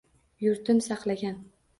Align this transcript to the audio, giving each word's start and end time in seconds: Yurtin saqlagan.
Yurtin 0.45 0.81
saqlagan. 0.85 1.37